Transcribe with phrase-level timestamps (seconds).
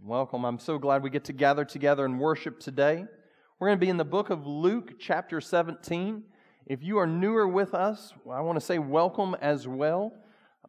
[0.00, 0.44] Welcome.
[0.44, 3.04] I'm so glad we get to gather together and worship today.
[3.58, 6.22] We're going to be in the book of Luke, chapter 17.
[6.66, 10.12] If you are newer with us, I want to say welcome as well.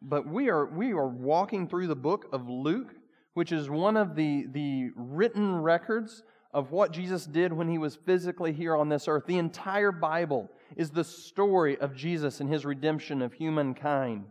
[0.02, 2.92] But we are, we are walking through the book of Luke,
[3.34, 7.94] which is one of the, the written records of what Jesus did when he was
[7.94, 9.26] physically here on this earth.
[9.26, 14.24] The entire Bible is the story of Jesus and his redemption of humankind.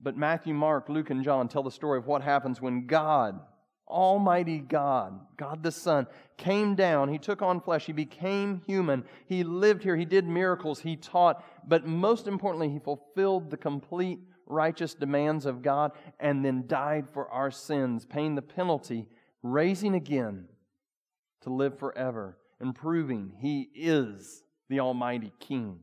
[0.00, 3.38] But Matthew, Mark, Luke, and John tell the story of what happens when God,
[3.88, 6.06] Almighty God, God the Son,
[6.36, 7.08] came down.
[7.08, 7.86] He took on flesh.
[7.86, 9.04] He became human.
[9.26, 9.96] He lived here.
[9.96, 10.80] He did miracles.
[10.80, 11.44] He taught.
[11.66, 17.28] But most importantly, He fulfilled the complete righteous demands of God and then died for
[17.30, 19.06] our sins, paying the penalty,
[19.42, 20.46] raising again
[21.42, 25.80] to live forever, and proving He is the Almighty King.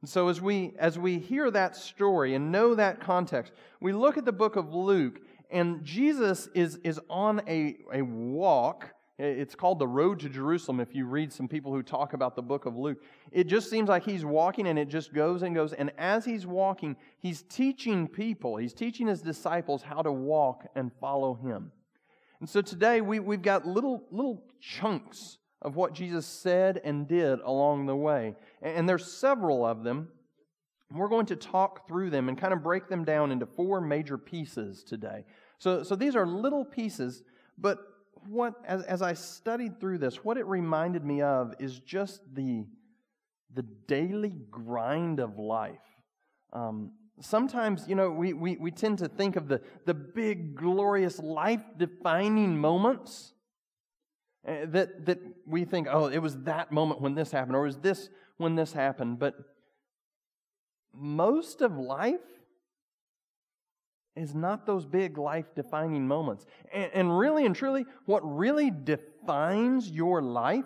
[0.00, 4.18] And so as we as we hear that story and know that context, we look
[4.18, 5.18] at the book of Luke
[5.54, 8.92] and Jesus is, is on a, a walk.
[9.20, 12.42] It's called the road to Jerusalem if you read some people who talk about the
[12.42, 12.98] book of Luke.
[13.30, 15.72] It just seems like he's walking and it just goes and goes.
[15.72, 20.90] And as he's walking, he's teaching people, he's teaching his disciples how to walk and
[21.00, 21.70] follow him.
[22.40, 27.38] And so today we, we've got little, little chunks of what Jesus said and did
[27.44, 28.34] along the way.
[28.60, 30.08] And there's several of them.
[30.90, 34.18] We're going to talk through them and kind of break them down into four major
[34.18, 35.24] pieces today.
[35.64, 37.22] So, so these are little pieces,
[37.56, 37.78] but
[38.28, 42.66] what as, as I studied through this, what it reminded me of is just the,
[43.54, 45.78] the daily grind of life.
[46.52, 51.18] Um, sometimes, you know, we, we, we tend to think of the, the big, glorious,
[51.18, 53.32] life defining moments
[54.46, 57.68] uh, that, that we think, oh, it was that moment when this happened, or it
[57.68, 59.18] was this when this happened.
[59.18, 59.34] But
[60.92, 62.20] most of life
[64.16, 66.46] is not those big life defining moments.
[66.72, 70.64] And, and, really and truly, what really defines your life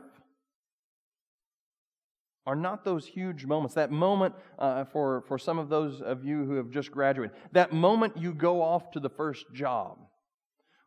[2.47, 3.75] are not those huge moments.
[3.75, 7.73] That moment uh, for, for some of those of you who have just graduated, that
[7.73, 9.99] moment you go off to the first job.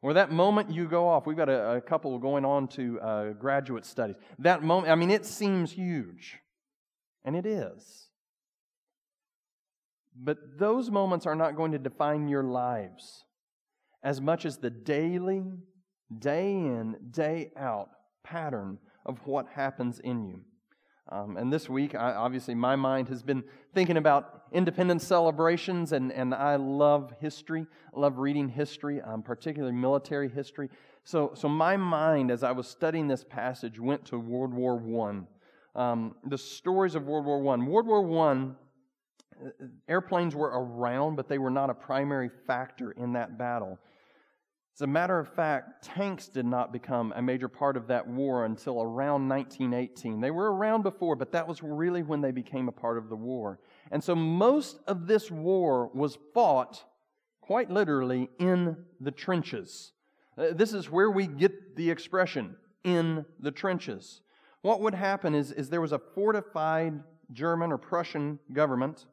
[0.03, 3.33] Or that moment you go off, we've got a, a couple going on to uh,
[3.33, 4.15] graduate studies.
[4.39, 6.39] That moment, I mean, it seems huge.
[7.23, 8.07] And it is.
[10.15, 13.23] But those moments are not going to define your lives
[14.03, 15.43] as much as the daily,
[16.17, 17.89] day in, day out
[18.23, 20.41] pattern of what happens in you.
[21.11, 26.11] Um, and this week, I, obviously, my mind has been thinking about independence celebrations, and,
[26.11, 27.65] and I love history.
[27.95, 30.69] I love reading history, um, particularly military history.
[31.03, 34.81] So, so my mind, as I was studying this passage, went to World War
[35.75, 35.91] I.
[35.91, 37.57] Um, the stories of World War I.
[37.57, 38.51] World War I
[39.87, 43.79] airplanes were around, but they were not a primary factor in that battle.
[44.75, 48.45] As a matter of fact, tanks did not become a major part of that war
[48.45, 50.21] until around 1918.
[50.21, 53.15] They were around before, but that was really when they became a part of the
[53.15, 53.59] war.
[53.91, 56.83] And so most of this war was fought,
[57.41, 59.91] quite literally, in the trenches.
[60.37, 64.21] Uh, this is where we get the expression, in the trenches.
[64.61, 67.03] What would happen is, is there was a fortified
[67.33, 69.05] German or Prussian government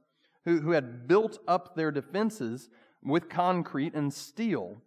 [0.49, 2.71] who, who had built up their defenses
[3.05, 4.81] with concrete and steel.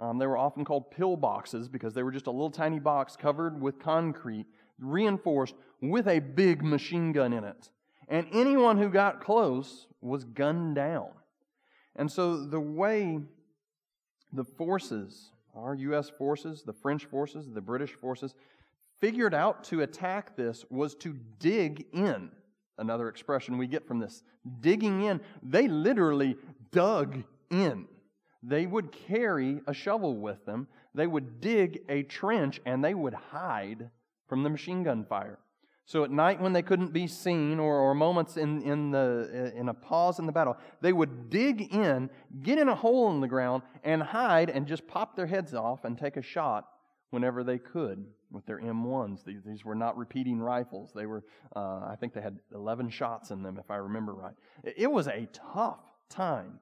[0.00, 3.60] Um, they were often called pillboxes because they were just a little tiny box covered
[3.60, 4.46] with concrete,
[4.80, 7.70] reinforced with a big machine gun in it.
[8.08, 11.10] And anyone who got close was gunned down.
[11.94, 13.20] And so the way
[14.32, 16.10] the forces, our U.S.
[16.10, 18.34] forces, the French forces, the British forces,
[19.00, 22.30] figured out to attack this was to dig in
[22.78, 24.22] another expression we get from this.
[24.60, 26.36] Digging in, they literally
[26.72, 27.86] dug in.
[28.42, 33.14] They would carry a shovel with them, they would dig a trench, and they would
[33.14, 33.90] hide
[34.28, 35.38] from the machine gun fire.
[35.86, 39.70] So at night, when they couldn't be seen, or, or moments in, in, the, in
[39.70, 42.10] a pause in the battle, they would dig in,
[42.42, 45.84] get in a hole in the ground, and hide and just pop their heads off
[45.84, 46.68] and take a shot
[47.10, 49.24] whenever they could with their M1s.
[49.24, 50.92] These, these were not repeating rifles.
[50.94, 51.24] They were,
[51.56, 54.34] uh, I think they had 11 shots in them, if I remember right.
[54.64, 56.60] It was a tough time.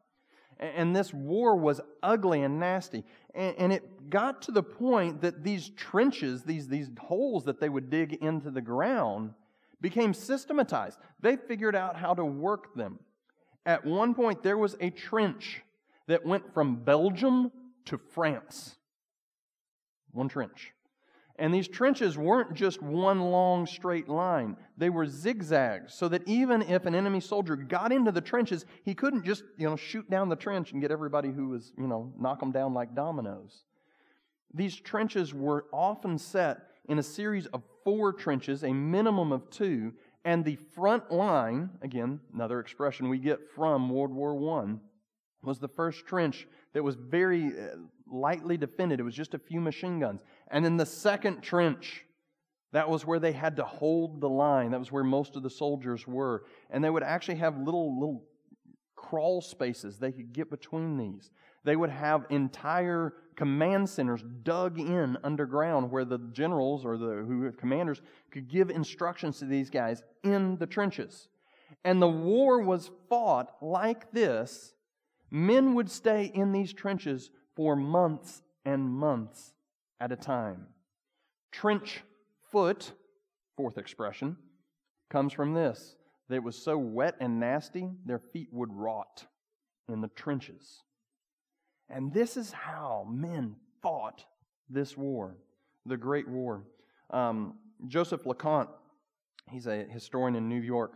[0.58, 3.04] And this war was ugly and nasty.
[3.34, 7.90] And it got to the point that these trenches, these, these holes that they would
[7.90, 9.34] dig into the ground,
[9.82, 10.98] became systematized.
[11.20, 13.00] They figured out how to work them.
[13.66, 15.60] At one point, there was a trench
[16.06, 17.52] that went from Belgium
[17.86, 18.76] to France.
[20.12, 20.72] One trench.
[21.38, 24.56] And these trenches weren't just one long straight line.
[24.78, 28.94] They were zigzags, so that even if an enemy soldier got into the trenches, he
[28.94, 32.12] couldn't just, you know, shoot down the trench and get everybody who was, you know,
[32.18, 33.64] knock them down like dominoes.
[34.54, 39.92] These trenches were often set in a series of four trenches, a minimum of two,
[40.24, 44.76] and the front line, again, another expression we get from World War I,
[45.42, 47.76] was the first trench that was very uh,
[48.10, 48.98] lightly defended.
[48.98, 50.22] It was just a few machine guns.
[50.50, 52.04] And then the second trench,
[52.72, 54.70] that was where they had to hold the line.
[54.70, 56.44] That was where most of the soldiers were.
[56.70, 58.24] And they would actually have little, little
[58.94, 61.30] crawl spaces they could get between these.
[61.64, 67.50] They would have entire command centers dug in underground where the generals or the who
[67.52, 68.00] commanders
[68.30, 71.28] could give instructions to these guys in the trenches.
[71.84, 74.74] And the war was fought like this.
[75.30, 79.52] Men would stay in these trenches for months and months
[80.00, 80.66] at a time.
[81.52, 82.02] Trench
[82.50, 82.92] foot,
[83.56, 84.36] fourth expression,
[85.10, 85.96] comes from this.
[86.28, 89.24] That it was so wet and nasty, their feet would rot
[89.88, 90.82] in the trenches.
[91.88, 94.24] And this is how men fought
[94.68, 95.36] this war,
[95.84, 96.64] the Great War.
[97.10, 97.54] Um,
[97.86, 98.70] Joseph Loconte,
[99.50, 100.94] he's a historian in New York.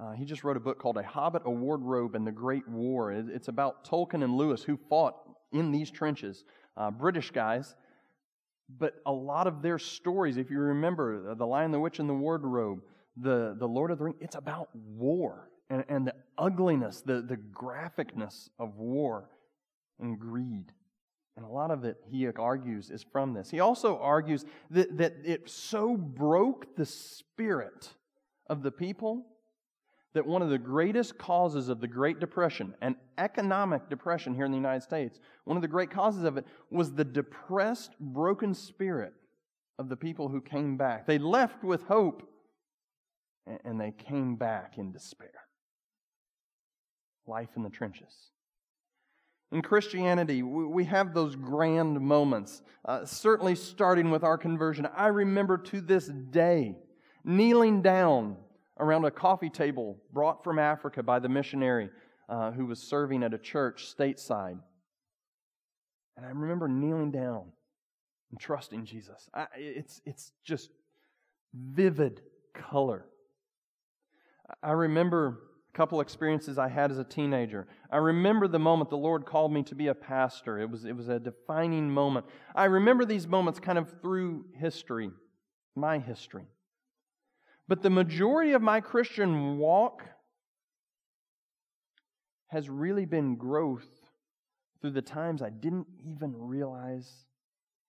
[0.00, 3.12] Uh, he just wrote a book called A Hobbit, a Wardrobe, and the Great War.
[3.12, 5.16] It's about Tolkien and Lewis who fought
[5.52, 6.44] in these trenches,
[6.76, 7.76] uh, British guys.
[8.78, 12.14] But a lot of their stories, if you remember, The Lion, the Witch, and the
[12.14, 12.80] Wardrobe,
[13.16, 17.36] the, the Lord of the Rings, it's about war and, and the ugliness, the, the
[17.36, 19.30] graphicness of war
[20.00, 20.72] and greed.
[21.36, 23.50] And a lot of it, he argues, is from this.
[23.50, 27.90] He also argues that, that it so broke the spirit
[28.48, 29.26] of the people
[30.14, 34.52] that one of the greatest causes of the Great Depression, an economic depression here in
[34.52, 39.12] the United States, one of the great causes of it was the depressed, broken spirit
[39.78, 41.06] of the people who came back.
[41.06, 42.22] They left with hope,
[43.64, 45.32] and they came back in despair.
[47.26, 48.30] Life in the trenches.
[49.50, 54.86] In Christianity, we have those grand moments, uh, certainly starting with our conversion.
[54.96, 56.76] I remember to this day
[57.24, 58.36] kneeling down
[58.78, 61.90] around a coffee table brought from Africa by the missionary
[62.28, 64.58] uh, who was serving at a church stateside.
[66.16, 67.52] And I remember kneeling down
[68.30, 69.28] and trusting Jesus.
[69.34, 70.70] I, it's, it's just
[71.54, 72.20] vivid
[72.52, 73.06] color.
[74.62, 75.40] I remember
[75.72, 77.66] a couple experiences I had as a teenager.
[77.90, 80.58] I remember the moment the Lord called me to be a pastor.
[80.58, 82.26] It was, it was a defining moment.
[82.54, 85.10] I remember these moments kind of through history,
[85.74, 86.46] my history.
[87.66, 90.04] But the majority of my Christian walk
[92.48, 93.88] has really been growth
[94.80, 97.10] through the times I didn't even realize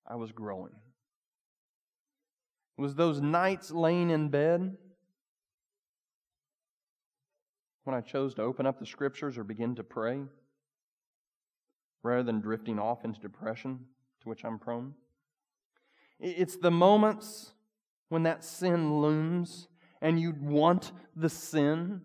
[0.08, 0.72] I was growing.
[2.78, 4.78] It was those nights laying in bed
[7.84, 10.22] when I chose to open up the scriptures or begin to pray
[12.02, 13.80] rather than drifting off into depression
[14.22, 14.94] to which I'm prone.
[16.20, 17.55] It's the moments
[18.10, 19.68] when that sin looms
[20.02, 22.02] and you want the sin,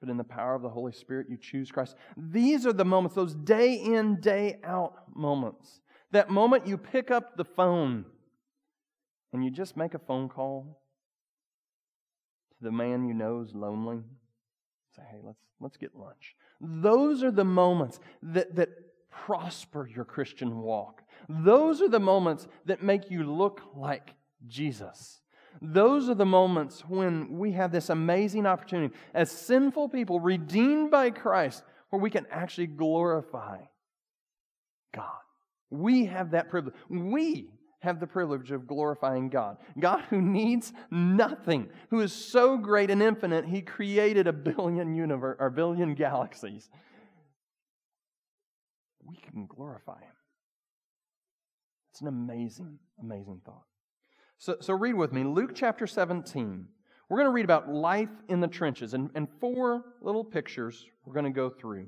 [0.00, 1.96] but in the power of the Holy Spirit, you choose Christ.
[2.16, 5.80] These are the moments, those day in, day out moments.
[6.12, 8.04] That moment you pick up the phone
[9.32, 10.80] and you just make a phone call
[12.56, 14.02] to the man you know is lonely.
[14.94, 16.36] Say, hey, let's, let's get lunch.
[16.60, 18.68] Those are the moments that, that
[19.24, 21.02] prosper your Christian walk.
[21.28, 24.14] Those are the moments that make you look like
[24.46, 25.20] Jesus.
[25.62, 31.10] Those are the moments when we have this amazing opportunity as sinful people redeemed by
[31.10, 33.58] Christ where we can actually glorify
[34.94, 35.04] God.
[35.70, 36.74] We have that privilege.
[36.88, 37.48] We
[37.80, 39.56] have the privilege of glorifying God.
[39.78, 45.36] God who needs nothing, who is so great and infinite, he created a billion universe
[45.38, 46.68] or billion galaxies.
[49.06, 50.16] We can glorify him.
[51.90, 53.64] It's an amazing, amazing thought.
[54.38, 56.66] So, so read with me Luke chapter 17.
[57.08, 61.14] We're going to read about life in the trenches and, and four little pictures we're
[61.14, 61.86] going to go through.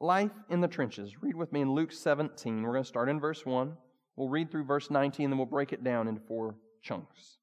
[0.00, 1.22] Life in the trenches.
[1.22, 2.62] Read with me in Luke 17.
[2.62, 3.76] We're going to start in verse 1.
[4.16, 7.38] We'll read through verse 19, then we'll break it down into four chunks.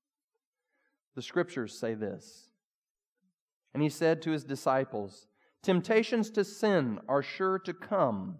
[1.16, 2.50] The scriptures say this
[3.74, 5.28] And he said to his disciples,
[5.64, 8.40] Temptations to sin are sure to come,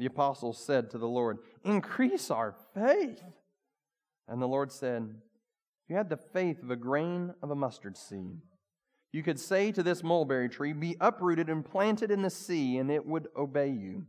[0.00, 3.22] The apostles said to the Lord, Increase our faith.
[4.26, 7.98] And the Lord said, If you had the faith of a grain of a mustard
[7.98, 8.38] seed,
[9.12, 12.90] you could say to this mulberry tree, Be uprooted and planted in the sea, and
[12.90, 14.06] it would obey you.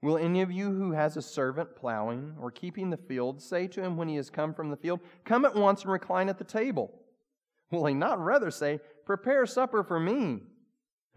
[0.00, 3.82] Will any of you who has a servant plowing or keeping the field say to
[3.82, 6.44] him when he has come from the field, Come at once and recline at the
[6.44, 6.90] table?
[7.70, 10.40] Will he not rather say, Prepare supper for me,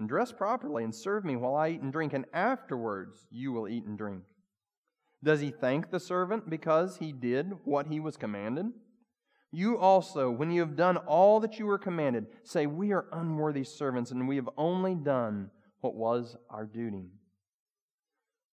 [0.02, 3.68] and dress properly, and serve me while I eat and drink, and afterwards you will
[3.68, 4.24] eat and drink?
[5.24, 8.66] Does he thank the servant because he did what he was commanded?
[9.52, 13.64] You also, when you have done all that you were commanded, say, We are unworthy
[13.64, 17.12] servants, and we have only done what was our duty.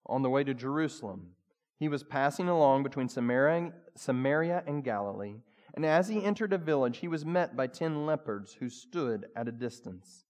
[0.04, 1.30] On the way to Jerusalem,
[1.78, 5.36] he was passing along between Samaria, Samaria and Galilee,
[5.72, 9.48] and as he entered a village, he was met by ten lepers who stood at
[9.48, 10.24] a distance.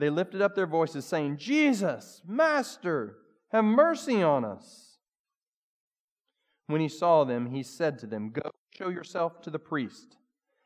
[0.00, 3.18] They lifted up their voices, saying, Jesus, Master,
[3.52, 4.96] have mercy on us.
[6.68, 10.16] When he saw them, he said to them, Go show yourself to the priest.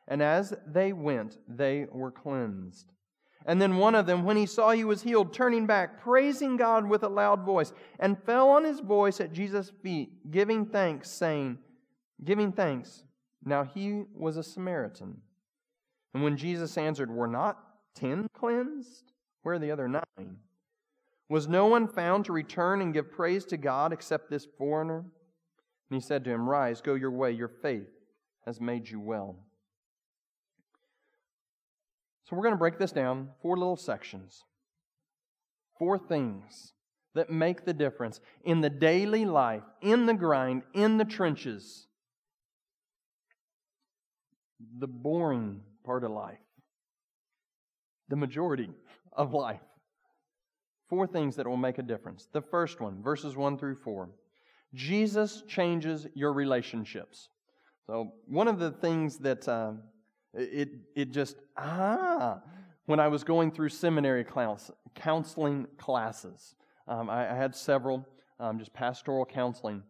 [0.07, 2.93] And as they went, they were cleansed.
[3.45, 6.87] And then one of them, when he saw he was healed, turning back, praising God
[6.87, 11.57] with a loud voice, and fell on his voice at Jesus' feet, giving thanks, saying,
[12.23, 13.03] Giving thanks.
[13.43, 15.17] Now he was a Samaritan.
[16.13, 17.59] And when Jesus answered, Were not
[17.95, 19.11] ten cleansed?
[19.45, 20.37] Where are the other nine?
[21.29, 24.97] Was no one found to return and give praise to God except this foreigner?
[24.97, 27.91] And he said to him, Rise, go your way, your faith
[28.47, 29.35] has made you well.
[32.23, 34.45] So we're going to break this down four little sections.
[35.77, 36.73] Four things
[37.13, 41.85] that make the difference in the daily life, in the grind, in the trenches.
[44.79, 46.39] The boring part of life,
[48.09, 48.71] the majority
[49.15, 49.61] of life.
[50.89, 52.27] Four things that will make a difference.
[52.31, 54.09] The first one, verses 1 through 4.
[54.73, 57.29] Jesus changes your relationships.
[57.87, 59.73] So, one of the things that uh,
[60.33, 62.41] it, it just, ah,
[62.85, 66.55] when I was going through seminary class, counseling classes,
[66.87, 68.05] um, I, I, had several,
[68.39, 69.81] um, just pastoral counseling.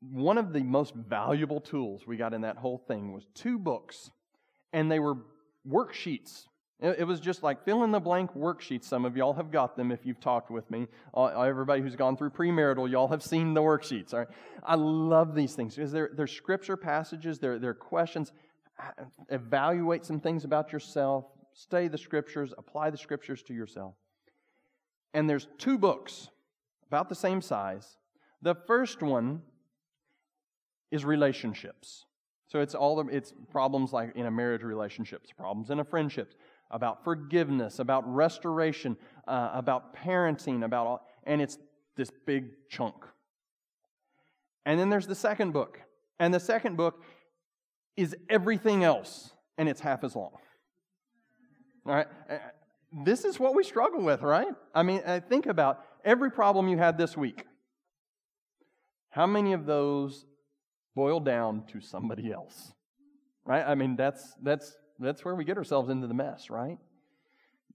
[0.00, 4.10] One of the most valuable tools we got in that whole thing was two books,
[4.72, 5.16] and they were
[5.68, 6.44] worksheets
[6.82, 8.84] it was just like fill in the blank worksheets.
[8.84, 10.86] Some of y'all have got them if you've talked with me.
[11.14, 14.14] Uh, everybody who's gone through premarital, y'all have seen the worksheets.
[14.14, 14.28] All right?
[14.64, 18.32] I love these things because they're, they're scripture passages, they're, they're questions.
[18.78, 23.94] Uh, evaluate some things about yourself, study the scriptures, apply the scriptures to yourself.
[25.12, 26.28] And there's two books
[26.86, 27.98] about the same size.
[28.42, 29.42] The first one
[30.90, 32.06] is relationships.
[32.50, 36.34] So it's all the, it's problems like in a marriage relationships, problems in a friendships,
[36.70, 38.96] about forgiveness, about restoration,
[39.26, 41.58] uh, about parenting, about all, and it's
[41.96, 42.94] this big chunk.
[44.64, 45.80] And then there's the second book.
[46.18, 47.02] And the second book
[47.96, 50.32] is everything else, and it's half as long.
[51.86, 52.06] All right?
[52.28, 52.36] Uh,
[53.04, 54.54] this is what we struggle with, right?
[54.74, 57.46] I mean, uh, think about every problem you had this week.
[59.10, 60.26] How many of those
[60.94, 62.72] boil down to somebody else?
[63.44, 63.64] Right?
[63.66, 66.78] I mean, that's that's that's where we get ourselves into the mess, right?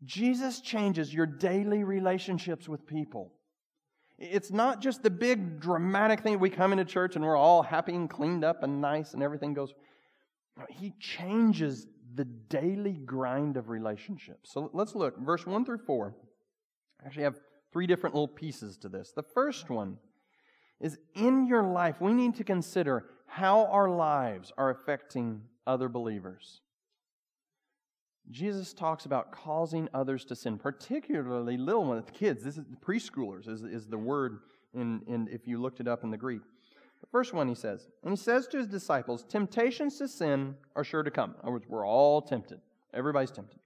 [0.04, 3.34] Jesus changes your daily relationships with people.
[4.18, 7.94] It's not just the big dramatic thing we come into church and we're all happy
[7.96, 9.74] and cleaned up and nice and everything goes.
[10.70, 14.52] He changes the daily grind of relationships.
[14.54, 15.18] So let's look.
[15.20, 16.16] Verse 1 through 4.
[17.04, 17.40] I actually have
[17.74, 19.12] three different little pieces to this.
[19.14, 19.98] The first one
[20.80, 26.62] is in your life, we need to consider how our lives are affecting other believers.
[28.32, 32.44] Jesus talks about causing others to sin, particularly little ones, kids.
[32.44, 34.40] This is preschoolers is, is the word
[34.74, 36.42] in, in if you looked it up in the Greek.
[37.02, 40.84] The first one he says, and he says to his disciples, temptations to sin are
[40.84, 41.32] sure to come.
[41.32, 42.60] In other words, we're all tempted.
[42.94, 43.60] Everybody's tempted.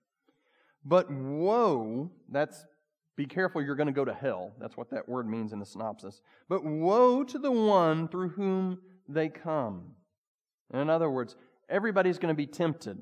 [0.83, 2.65] But woe, that's
[3.15, 4.53] be careful, you're going to go to hell.
[4.59, 6.21] That's what that word means in the synopsis.
[6.47, 9.91] But woe to the one through whom they come.
[10.73, 11.35] In other words,
[11.69, 12.97] everybody's going to be tempted.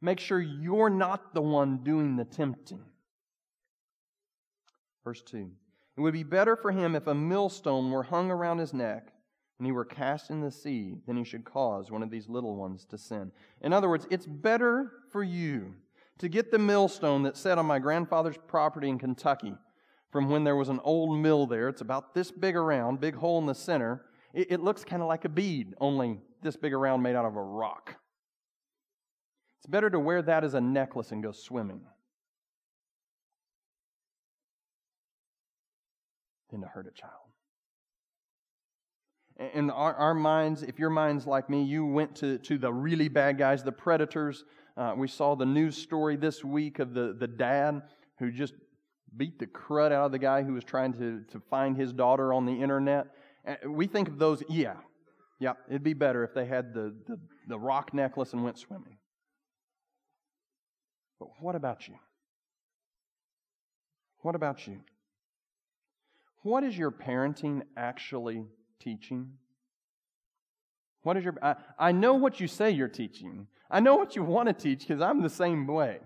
[0.00, 2.84] Make sure you're not the one doing the tempting.
[5.04, 5.50] Verse 2
[5.96, 9.12] It would be better for him if a millstone were hung around his neck
[9.58, 12.56] and he were cast in the sea than he should cause one of these little
[12.56, 13.32] ones to sin.
[13.62, 15.74] In other words, it's better for you
[16.18, 19.54] to get the millstone that sat on my grandfather's property in Kentucky
[20.10, 21.68] from when there was an old mill there.
[21.68, 24.04] It's about this big around, big hole in the center.
[24.34, 27.36] It, it looks kind of like a bead, only this big around made out of
[27.36, 27.96] a rock.
[29.66, 31.80] It's better to wear that as a necklace and go swimming
[36.52, 37.14] than to hurt a child.
[39.54, 43.08] And our, our minds, if your mind's like me, you went to, to the really
[43.08, 44.44] bad guys, the predators.
[44.76, 47.82] Uh, we saw the news story this week of the, the dad
[48.20, 48.54] who just
[49.16, 52.32] beat the crud out of the guy who was trying to, to find his daughter
[52.32, 53.08] on the internet.
[53.66, 54.74] We think of those, yeah,
[55.40, 57.18] yeah, it'd be better if they had the, the,
[57.48, 58.98] the rock necklace and went swimming.
[61.18, 61.94] But what about you?
[64.20, 64.80] What about you?
[66.42, 68.44] What is your parenting actually
[68.80, 69.32] teaching?
[71.02, 73.46] What is your I, I know what you say you're teaching.
[73.70, 75.98] I know what you want to teach because I'm the same way.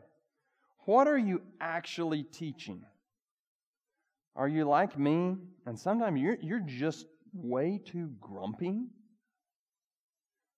[0.87, 2.83] What are you actually teaching?
[4.37, 5.37] Are you like me?
[5.67, 8.87] And sometimes you're, you're just way too grumpy.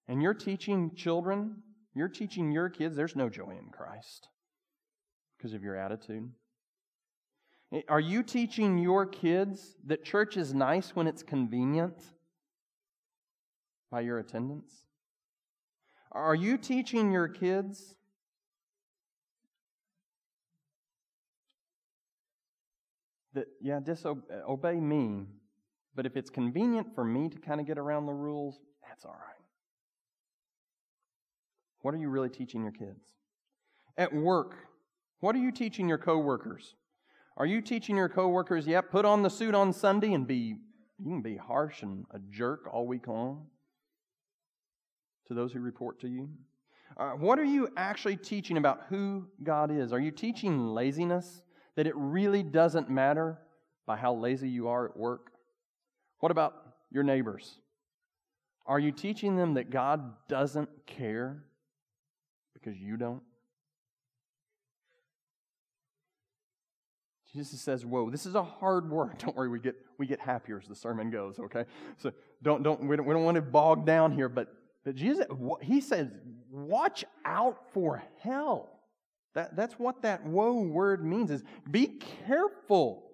[0.06, 1.62] And you're teaching children,
[1.94, 4.28] you're teaching your kids, there's no joy in Christ
[5.42, 6.30] because of your attitude.
[7.72, 11.96] Eh, are you teaching your kids that church is nice when it's convenient
[13.90, 14.70] by your attendance?
[16.12, 17.96] Are you teaching your kids
[23.34, 25.26] that, yeah, disobey eh, me,
[25.96, 29.10] but if it's convenient for me to kind of get around the rules, that's all
[29.12, 29.44] right.
[31.80, 33.02] What are you really teaching your kids?
[33.98, 34.54] At work,
[35.22, 36.74] what are you teaching your coworkers?
[37.36, 40.56] Are you teaching your coworkers, yep, put on the suit on Sunday and be
[40.98, 43.46] you can be harsh and a jerk all week long
[45.28, 46.28] to those who report to you?
[46.96, 49.92] Uh, what are you actually teaching about who God is?
[49.92, 51.42] Are you teaching laziness?
[51.76, 53.38] That it really doesn't matter
[53.86, 55.30] by how lazy you are at work?
[56.18, 56.54] What about
[56.90, 57.60] your neighbors?
[58.66, 61.44] Are you teaching them that God doesn't care
[62.54, 63.22] because you don't?
[67.34, 69.18] Jesus says, "Woe, this is a hard word.
[69.18, 71.38] Don't worry, we get we get happier as the sermon goes.
[71.38, 71.64] Okay,
[71.98, 74.48] so don't don't we don't, we don't want to bog down here, but
[74.84, 75.26] but Jesus
[75.60, 76.08] he says,
[76.50, 78.80] watch out for hell.
[79.34, 83.08] That that's what that woe word means is be careful.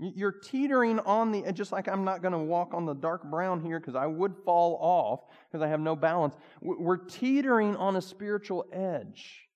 [0.00, 3.60] You're teetering on the just like I'm not going to walk on the dark brown
[3.60, 6.36] here because I would fall off because I have no balance.
[6.60, 9.47] We're teetering on a spiritual edge.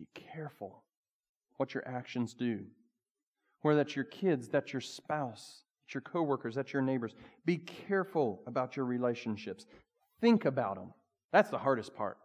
[0.00, 0.82] Be careful
[1.58, 2.60] what your actions do.
[3.60, 7.14] Whether that's your kids, that's your spouse, that's your coworkers, that's your neighbors.
[7.44, 9.66] Be careful about your relationships.
[10.22, 10.94] Think about them.
[11.34, 12.16] That's the hardest part.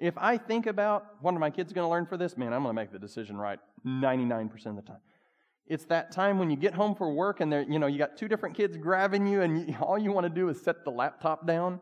[0.00, 2.64] If I think about what are my kids going to learn for this, man, I'm
[2.64, 4.98] going to make the decision right 99% of the time.
[5.68, 8.26] It's that time when you get home for work and you know you got two
[8.26, 11.46] different kids grabbing you and you, all you want to do is set the laptop
[11.46, 11.78] down.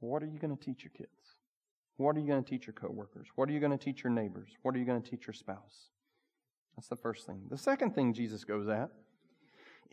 [0.00, 1.23] What are you going to teach your kids?
[1.96, 3.28] What are you going to teach your coworkers?
[3.36, 4.50] What are you going to teach your neighbors?
[4.62, 5.90] What are you going to teach your spouse?
[6.76, 7.42] That's the first thing.
[7.50, 8.90] The second thing Jesus goes at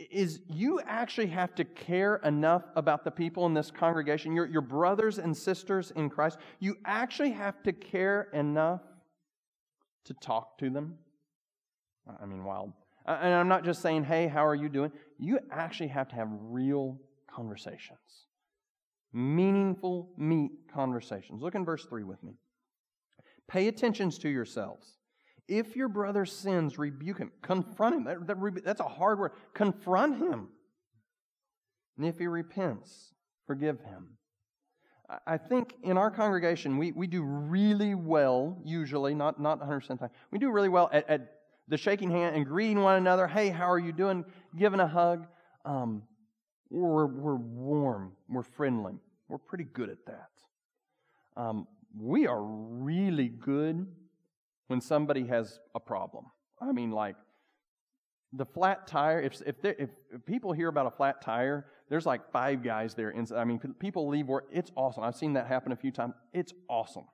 [0.10, 4.62] is you actually have to care enough about the people in this congregation, your, your
[4.62, 6.40] brothers and sisters in Christ.
[6.60, 8.82] You actually have to care enough
[10.06, 10.96] to talk to them.
[12.20, 12.74] I mean, wild.
[13.06, 14.92] And I'm not just saying, hey, how are you doing?
[15.20, 18.00] You actually have to have real conversations
[19.14, 21.42] meaningful meat conversations.
[21.42, 22.34] Look in verse 3 with me.
[23.48, 24.98] Pay attention to yourselves.
[25.48, 27.32] If your brother sins, rebuke him.
[27.42, 28.04] Confront him.
[28.06, 29.32] That, that, that's a hard word.
[29.54, 30.48] Confront him.
[31.98, 33.14] And if he repents,
[33.46, 34.18] forgive him.
[35.28, 40.00] I think in our congregation, we, we do really well, usually, not, not 100% of
[40.00, 41.34] time, we do really well at, at
[41.68, 43.28] the shaking hand and greeting one another.
[43.28, 44.24] Hey, how are you doing?
[44.58, 45.28] Giving a hug.
[45.66, 46.04] Um,
[46.72, 48.94] we're, we're warm, we're friendly.
[49.28, 50.30] We're pretty good at that.
[51.38, 53.86] Um, we are really good
[54.68, 56.26] when somebody has a problem.
[56.62, 57.16] I mean, like
[58.34, 59.22] the flat tire.
[59.22, 63.10] If if, if, if people hear about a flat tire, there's like five guys there.
[63.10, 63.40] Inside.
[63.40, 64.48] I mean, people leave work.
[64.52, 65.04] It's awesome.
[65.04, 66.14] I've seen that happen a few times.
[66.34, 67.06] It's awesome.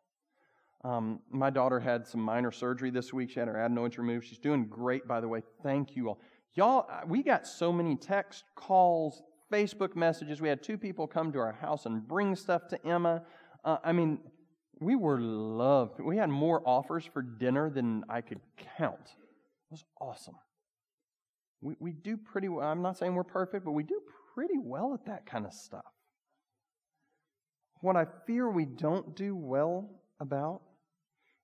[0.83, 3.31] Um, my daughter had some minor surgery this week.
[3.31, 4.27] She had her adenoids removed.
[4.27, 5.41] She's doing great, by the way.
[5.63, 6.19] Thank you all.
[6.53, 10.41] Y'all, we got so many text calls, Facebook messages.
[10.41, 13.23] We had two people come to our house and bring stuff to Emma.
[13.63, 14.19] Uh, I mean,
[14.79, 15.99] we were loved.
[15.99, 18.41] We had more offers for dinner than I could
[18.77, 18.99] count.
[18.99, 20.35] It was awesome.
[21.61, 22.67] We, we do pretty well.
[22.67, 23.99] I'm not saying we're perfect, but we do
[24.35, 25.85] pretty well at that kind of stuff.
[27.81, 30.61] What I fear we don't do well about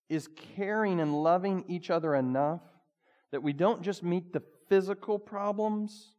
[0.10, 2.62] is caring and loving each other enough
[3.32, 6.13] that we don't just meet the physical problems,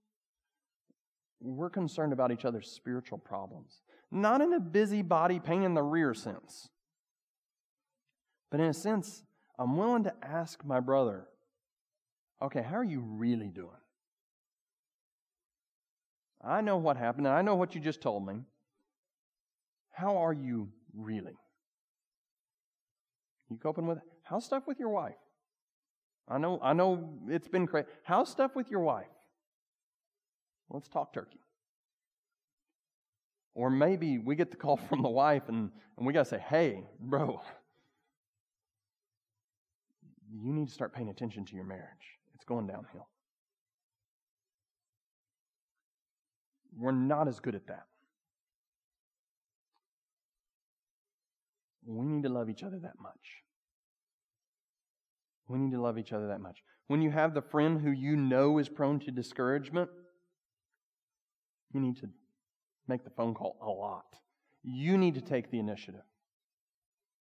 [1.44, 3.83] we're concerned about each other's spiritual problems.
[4.11, 6.70] Not in a busybody, pain in the rear sense,
[8.50, 9.24] but in a sense,
[9.59, 11.28] I'm willing to ask my brother,
[12.42, 13.70] Okay, how are you really doing?
[16.42, 18.42] I know what happened, and I know what you just told me.
[19.92, 21.37] How are you really?
[23.48, 25.14] You coping with how's stuff with your wife?
[26.28, 27.87] I know, I know it's been crazy.
[28.02, 29.07] How's stuff with your wife?
[30.70, 31.40] Let's talk turkey.
[33.55, 36.44] Or maybe we get the call from the wife and, and we got to say,
[36.48, 37.40] hey, bro,
[40.33, 42.18] you need to start paying attention to your marriage.
[42.35, 43.09] It's going downhill.
[46.77, 47.85] We're not as good at that.
[51.87, 53.42] We need to love each other that much.
[55.48, 56.62] We need to love each other that much.
[56.87, 59.90] When you have the friend who you know is prone to discouragement,
[61.75, 62.09] you need to
[62.89, 64.17] make the phone call a lot.
[64.63, 66.05] You need to take the initiative.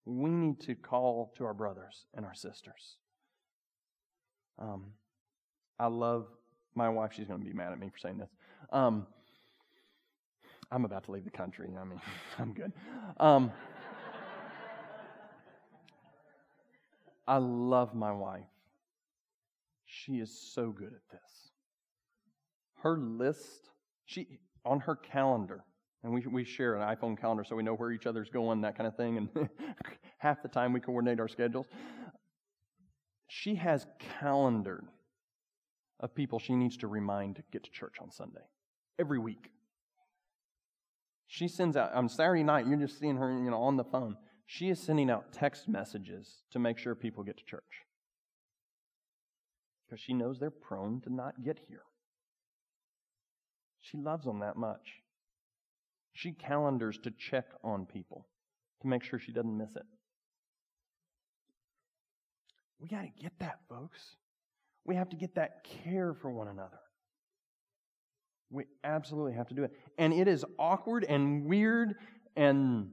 [0.05, 2.97] We need to call to our brothers and our sisters.
[4.59, 4.93] Um,
[5.79, 6.27] I love
[6.75, 7.13] my wife.
[7.15, 8.31] She's going to be mad at me for saying this.
[8.71, 9.07] Um,
[10.71, 11.69] I'm about to leave the country.
[11.81, 12.01] I mean,
[12.39, 12.73] I'm good.
[13.19, 13.53] Um,
[17.27, 18.43] I love my wife.
[19.85, 21.51] She is so good at this.
[22.83, 23.71] Her list,
[24.13, 25.65] she on her calendar,
[26.05, 28.77] and we, we share an iPhone calendar so we know where each other's going, that
[28.77, 29.49] kind of thing, and
[30.19, 31.67] half the time we coordinate our schedules.
[33.29, 33.87] She has
[34.21, 34.87] calendared
[36.01, 38.43] of people she needs to remind to get to church on Sunday
[38.99, 39.51] every week.
[41.27, 44.17] She sends out on Saturday night, you're just seeing her, you know, on the phone.
[44.45, 47.63] She is sending out text messages to make sure people get to church.
[49.87, 51.83] Because she knows they're prone to not get here.
[53.83, 55.03] She loves them that much.
[56.15, 58.27] She calendars to check on people
[58.81, 59.83] to make sure she doesn't miss it.
[62.79, 64.17] We got to get that, folks.
[64.85, 66.81] We have to get that care for one another.
[68.51, 69.73] We absolutely have to do it.
[69.99, 71.95] And it is awkward and weird
[72.37, 72.91] and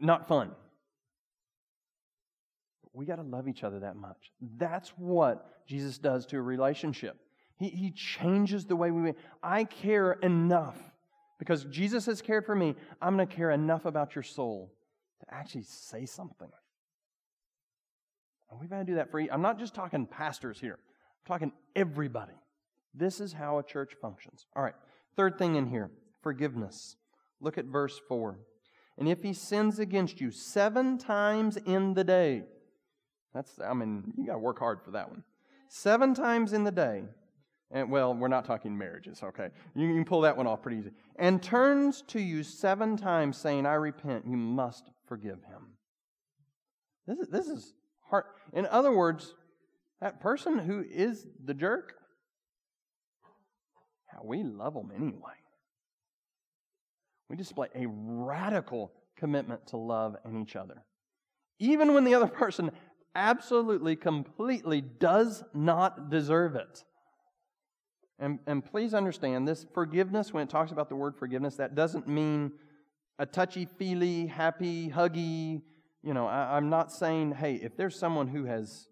[0.00, 0.52] not fun.
[2.92, 4.32] We got to love each other that much.
[4.56, 7.16] That's what Jesus does to a relationship.
[7.58, 9.14] He, he changes the way we.
[9.42, 10.76] I care enough
[11.38, 12.74] because Jesus has cared for me.
[13.02, 14.72] I'm going to care enough about your soul
[15.20, 16.48] to actually say something.
[18.50, 19.20] And we've got to do that for.
[19.20, 19.28] You.
[19.30, 20.78] I'm not just talking pastors here.
[20.78, 22.34] I'm talking everybody.
[22.94, 24.46] This is how a church functions.
[24.56, 24.74] All right.
[25.16, 25.90] Third thing in here
[26.22, 26.96] forgiveness.
[27.40, 28.38] Look at verse 4.
[28.98, 32.42] And if he sins against you seven times in the day,
[33.32, 35.22] that's, I mean, you got to work hard for that one.
[35.68, 37.04] Seven times in the day,
[37.70, 39.48] and well, we're not talking marriages, okay?
[39.74, 40.90] You, can pull that one off pretty easy.
[41.16, 45.74] And turns to you seven times saying, I repent, you must forgive him.
[47.06, 47.74] This is, this is
[48.08, 48.24] hard.
[48.54, 49.34] In other words,
[50.00, 51.94] that person who is the jerk,
[54.24, 55.36] we love them anyway.
[57.28, 60.84] We display a radical commitment to love and each other.
[61.58, 62.70] Even when the other person
[63.14, 66.84] absolutely, completely does not deserve it.
[68.18, 72.08] And, and please understand this forgiveness, when it talks about the word forgiveness, that doesn't
[72.08, 72.52] mean
[73.18, 75.62] a touchy feely, happy, huggy.
[76.02, 78.88] You know, I, am not saying, hey, if there's someone who has,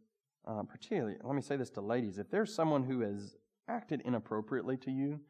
[0.47, 3.37] uh, particularly, let me say this to ladies, if there's someone who has
[3.69, 5.21] acted inappropriately to you,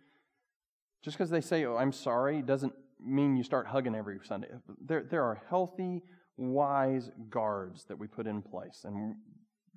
[1.02, 4.48] just because they say, oh, I'm sorry, doesn't mean you start hugging every Sunday.
[4.84, 6.02] There, there are healthy,
[6.36, 8.82] wise guards that we put in place.
[8.84, 9.14] And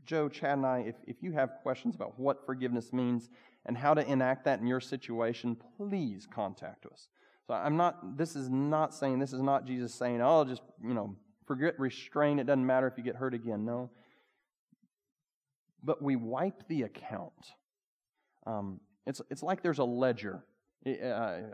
[0.05, 3.29] Joe, Chad, and I, if, if you have questions about what forgiveness means
[3.65, 7.10] and how to enact that in your situation, please contact us.
[7.48, 10.93] So I'm not, this is not saying, this is not Jesus saying, oh, just, you
[10.93, 11.15] know,
[11.48, 12.39] forget restrain.
[12.39, 13.65] It doesn't matter if you get hurt again.
[13.65, 13.89] No.
[15.84, 17.34] But we wipe the account.
[18.45, 20.43] Um, it's, it's like there's a ledger.
[20.86, 20.91] Uh,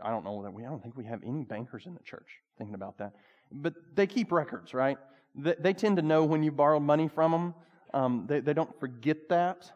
[0.04, 2.28] I don't know that we, I don't think we have any bankers in the church
[2.58, 3.12] thinking about that.
[3.50, 4.98] But they keep records, right?
[5.34, 7.54] They, they tend to know when you borrowed money from them.
[7.94, 9.70] Um, they, they don't forget that.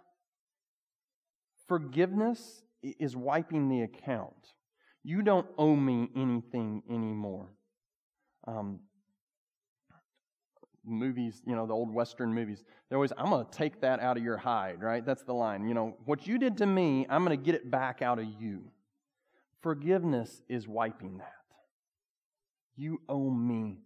[1.71, 4.55] Forgiveness is wiping the account.
[5.05, 7.47] You don't owe me anything anymore.
[8.45, 8.81] Um,
[10.85, 14.17] movies, you know, the old Western movies, they're always, I'm going to take that out
[14.17, 15.07] of your hide, right?
[15.07, 15.69] That's the line.
[15.69, 18.25] You know, what you did to me, I'm going to get it back out of
[18.41, 18.65] you.
[19.63, 21.35] Forgiveness is wiping that.
[22.75, 23.79] You owe me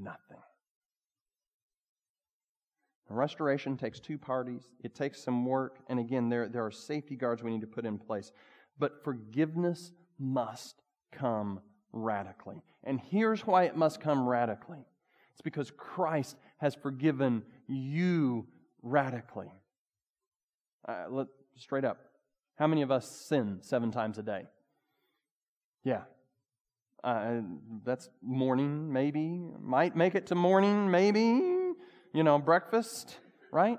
[0.00, 0.38] nothing.
[3.08, 4.68] Restoration takes two parties.
[4.82, 5.78] It takes some work.
[5.88, 8.32] And again, there, there are safety guards we need to put in place.
[8.78, 11.60] But forgiveness must come
[11.92, 12.62] radically.
[12.84, 14.84] And here's why it must come radically
[15.32, 18.46] it's because Christ has forgiven you
[18.82, 19.52] radically.
[20.88, 21.98] Uh, let, straight up.
[22.56, 24.44] How many of us sin seven times a day?
[25.84, 26.02] Yeah.
[27.04, 27.42] Uh,
[27.84, 29.50] that's morning, maybe.
[29.60, 31.55] Might make it to morning, maybe.
[32.16, 33.18] You know, breakfast,
[33.52, 33.78] right?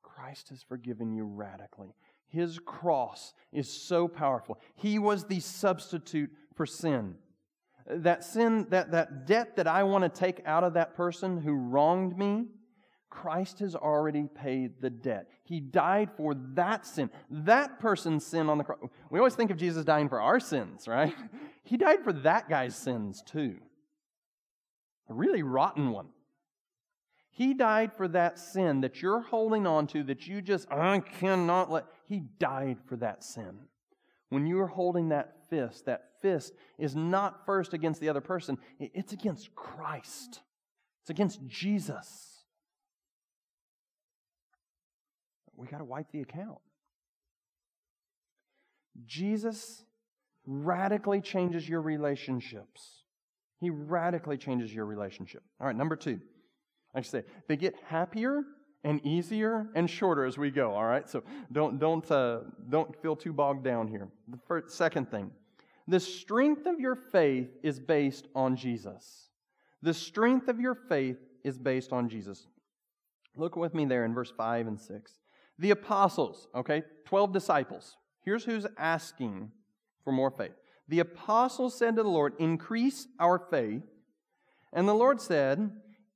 [0.00, 1.96] Christ has forgiven you radically.
[2.28, 4.60] His cross is so powerful.
[4.76, 7.16] He was the substitute for sin.
[7.90, 11.54] That sin, that, that debt that I want to take out of that person who
[11.54, 12.44] wronged me,
[13.10, 15.26] Christ has already paid the debt.
[15.42, 18.78] He died for that sin, that person's sin on the cross.
[19.10, 21.12] We always think of Jesus dying for our sins, right?
[21.62, 23.58] He died for that guy's sins too.
[25.08, 26.08] A really rotten one.
[27.30, 31.70] He died for that sin that you're holding on to that you just, I cannot
[31.70, 31.86] let.
[32.06, 33.58] He died for that sin.
[34.28, 39.12] When you're holding that fist, that fist is not first against the other person, it's
[39.12, 40.40] against Christ,
[41.02, 42.44] it's against Jesus.
[45.56, 46.58] We got to wipe the account.
[49.06, 49.84] Jesus
[50.46, 53.04] radically changes your relationships.
[53.60, 55.42] He radically changes your relationship.
[55.60, 56.20] All right, number two.
[56.94, 58.42] Like I say they get happier
[58.84, 60.72] and easier and shorter as we go.
[60.72, 64.08] All right, so don't don't uh, don't feel too bogged down here.
[64.28, 65.30] The first, second thing,
[65.86, 69.28] the strength of your faith is based on Jesus.
[69.80, 72.46] The strength of your faith is based on Jesus.
[73.36, 75.12] Look with me there in verse five and six.
[75.58, 77.96] The apostles, okay, twelve disciples.
[78.24, 79.52] Here's who's asking
[80.04, 80.52] for more faith.
[80.88, 83.82] The apostles said to the Lord, "Increase our faith."
[84.72, 85.70] And the Lord said,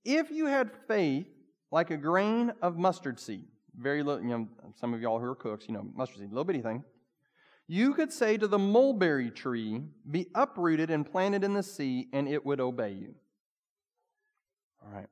[0.06, 1.26] if you had faith
[1.72, 3.44] like a grain of mustard seed,
[3.76, 6.44] very little, you know, some of y'all who are cooks, you know, mustard seed, little
[6.44, 6.84] bitty thing,
[7.66, 12.28] you could say to the mulberry tree, Be uprooted and planted in the sea, and
[12.28, 13.14] it would obey you.
[14.84, 15.08] All right.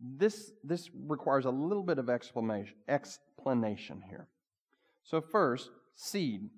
[0.00, 4.28] This, this requires a little bit of explanation, explanation here.
[5.02, 6.48] So, first, seed,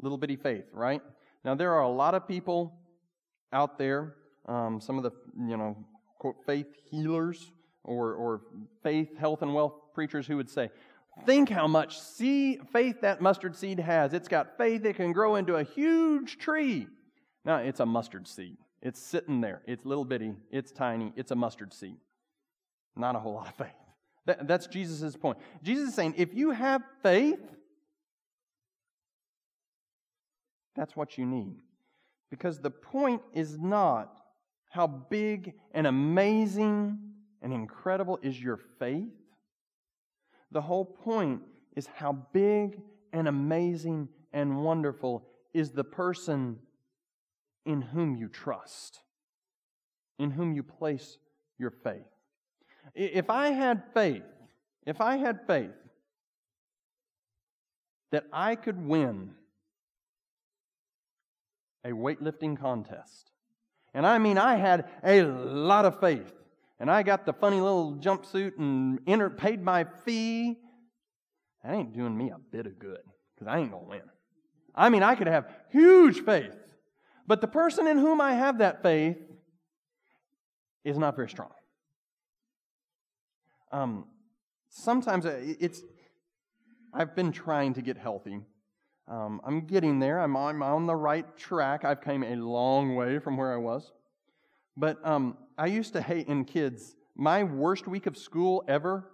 [0.00, 1.02] little bitty faith, right?
[1.44, 2.74] Now, there are a lot of people
[3.52, 4.14] out there,
[4.46, 5.76] um, some of the, you know,
[6.18, 7.52] quote, faith healers
[7.84, 8.40] or, or
[8.82, 10.70] faith, health, and wealth preachers who would say,
[11.24, 14.12] Think how much seed, faith that mustard seed has.
[14.12, 16.88] It's got faith, it can grow into a huge tree.
[17.44, 18.58] Now, it's a mustard seed.
[18.82, 19.62] It's sitting there.
[19.66, 20.34] It's little bitty.
[20.50, 21.12] It's tiny.
[21.16, 21.96] It's a mustard seed.
[22.94, 23.74] Not a whole lot of faith.
[24.26, 25.38] That, that's Jesus' point.
[25.62, 27.40] Jesus is saying if you have faith,
[30.76, 31.56] that's what you need.
[32.30, 34.20] Because the point is not
[34.70, 36.98] how big and amazing
[37.40, 39.08] and incredible is your faith?
[40.50, 41.42] The whole point
[41.74, 42.80] is how big
[43.12, 46.58] and amazing and wonderful is the person
[47.64, 49.00] in whom you trust,
[50.18, 51.18] in whom you place
[51.58, 52.06] your faith.
[52.94, 54.22] If I had faith,
[54.84, 55.70] if I had faith
[58.12, 59.34] that I could win
[61.86, 63.30] a weightlifting contest,
[63.94, 66.32] and I mean, I had a lot of faith.
[66.78, 70.58] And I got the funny little jumpsuit and entered, paid my fee.
[71.64, 73.00] That ain't doing me a bit of good
[73.34, 74.02] because I ain't going to win.
[74.74, 76.54] I mean, I could have huge faith.
[77.26, 79.16] But the person in whom I have that faith
[80.84, 81.50] is not very strong.
[83.72, 84.04] Um,
[84.68, 85.80] sometimes uh, it's,
[86.92, 88.40] I've been trying to get healthy.
[89.08, 90.20] Um, I'm getting there.
[90.20, 91.84] I'm I'm on, the right track.
[91.84, 93.92] I've come a long way from where I was.
[94.76, 96.96] But um, I used to hate in kids.
[97.14, 99.08] My worst week of school ever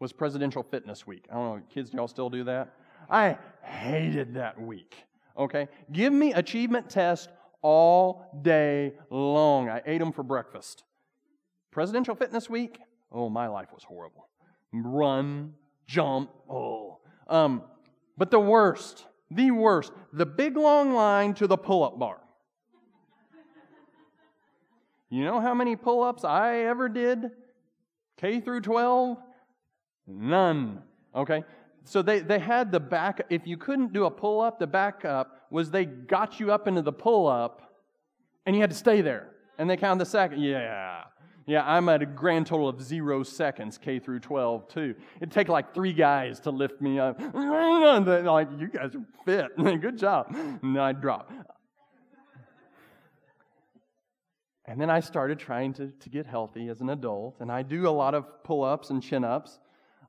[0.00, 1.26] was Presidential Fitness Week.
[1.30, 2.74] I don't know, kids, y'all still do that?
[3.08, 4.96] I hated that week.
[5.38, 5.68] Okay?
[5.92, 7.30] Give me achievement test
[7.62, 9.68] all day long.
[9.68, 10.84] I ate them for breakfast.
[11.70, 12.78] Presidential Fitness Week,
[13.12, 14.28] oh, my life was horrible.
[14.72, 15.54] Run,
[15.86, 16.98] jump, oh.
[17.28, 17.62] Um,
[18.16, 22.20] but the worst, the worst, the big long line to the pull up bar.
[25.08, 27.30] You know how many pull ups I ever did?
[28.16, 29.18] K through 12?
[30.06, 30.82] None.
[31.14, 31.44] Okay?
[31.84, 35.46] So they, they had the back, if you couldn't do a pull up, the backup
[35.50, 37.74] was they got you up into the pull up
[38.44, 39.30] and you had to stay there.
[39.58, 40.42] And they counted the second.
[40.42, 41.04] Yeah.
[41.46, 44.94] Yeah, I'm at a grand total of zero seconds, K through 12, too.
[45.18, 47.20] It'd take like three guys to lift me up.
[47.34, 49.56] like, you guys are fit.
[49.80, 50.34] Good job.
[50.62, 51.32] And I'd drop.
[54.68, 57.88] And then I started trying to, to get healthy as an adult, and I do
[57.88, 59.60] a lot of pull ups and chin ups.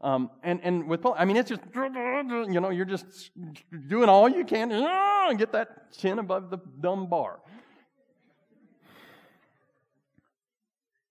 [0.01, 3.29] Um, and, and with pull, I mean, it's just, you know, you're just
[3.87, 7.39] doing all you can to get that chin above the dumb bar.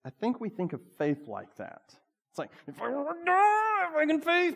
[0.07, 1.81] I think we think of faith like that.
[2.29, 4.55] It's like, if I want to die, if I can faith,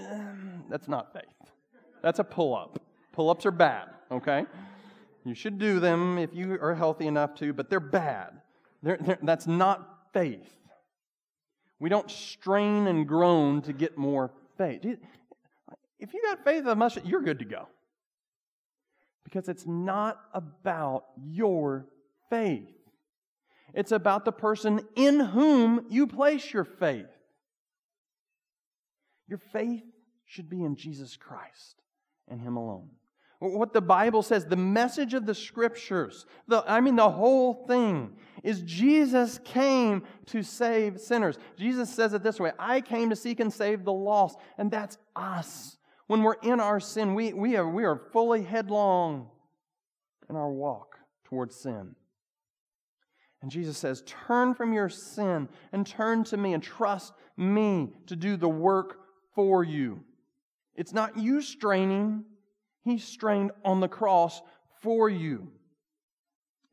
[0.00, 0.68] faith.
[0.68, 1.22] That's not faith.
[2.02, 2.82] That's a pull up.
[3.12, 4.46] Pull ups are bad, okay?
[5.24, 8.32] You should do them if you are healthy enough to, but they're bad.
[8.82, 10.50] They're, they're, that's not faith.
[11.78, 14.84] We don't strain and groan to get more faith.
[16.00, 17.68] If you got faith of mustard, you're good to go.
[19.22, 21.86] Because it's not about your
[22.28, 22.73] faith.
[23.74, 27.06] It's about the person in whom you place your faith.
[29.28, 29.84] Your faith
[30.26, 31.82] should be in Jesus Christ
[32.28, 32.90] and Him alone.
[33.40, 38.16] What the Bible says, the message of the scriptures, the, I mean, the whole thing
[38.42, 41.36] is Jesus came to save sinners.
[41.58, 44.38] Jesus says it this way I came to seek and save the lost.
[44.56, 45.76] And that's us.
[46.06, 49.28] When we're in our sin, we, we, are, we are fully headlong
[50.30, 51.96] in our walk towards sin.
[53.44, 58.16] And Jesus says, Turn from your sin and turn to me and trust me to
[58.16, 59.00] do the work
[59.34, 60.02] for you.
[60.74, 62.24] It's not you straining,
[62.84, 64.40] He strained on the cross
[64.80, 65.52] for you.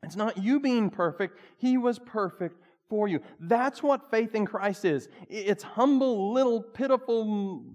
[0.02, 2.58] It's not you being perfect, He was perfect
[2.88, 3.20] for you.
[3.38, 5.10] That's what faith in Christ is.
[5.28, 7.66] It's humble, little, pitiful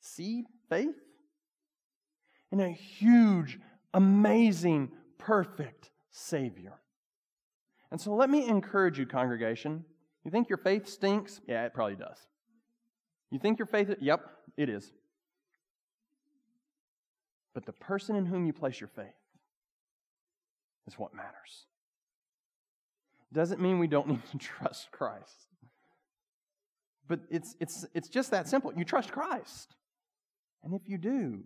[0.00, 0.96] seed faith
[2.52, 3.60] in a huge,
[3.92, 6.80] amazing, perfect Savior.
[7.90, 9.84] And so let me encourage you, congregation.
[10.24, 11.40] You think your faith stinks?
[11.46, 12.18] Yeah, it probably does.
[13.30, 14.20] You think your faith, yep,
[14.56, 14.92] it is.
[17.54, 19.06] But the person in whom you place your faith
[20.86, 21.66] is what matters.
[23.32, 25.46] Doesn't mean we don't need to trust Christ.
[27.06, 28.72] But it's, it's, it's just that simple.
[28.76, 29.74] You trust Christ.
[30.62, 31.40] And if you do,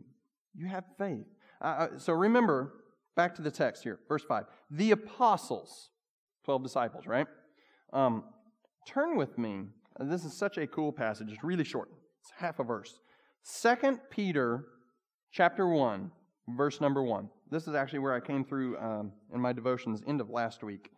[0.54, 1.26] you have faith.
[1.60, 2.72] Uh, uh so remember,
[3.14, 4.44] back to the text here, verse 5.
[4.70, 5.90] The apostles
[6.44, 7.26] 12 disciples, right?
[7.92, 8.24] Um,
[8.86, 9.64] turn with me.
[10.00, 11.28] This is such a cool passage.
[11.30, 11.88] It's really short.
[12.20, 13.00] It's half a verse.
[13.42, 14.66] Second Peter
[15.30, 16.10] chapter 1,
[16.48, 17.28] verse number 1.
[17.50, 20.90] This is actually where I came through um, in my devotions end of last week,